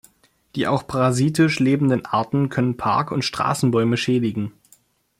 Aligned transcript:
Die 0.55 0.65
auch 0.67 0.87
parasitisch 0.87 1.59
lebenden 1.59 2.07
Arten 2.07 2.49
können 2.49 2.75
Park- 2.75 3.11
und 3.11 3.21
Straßenbäume 3.23 3.97
schädigen. 3.97 4.51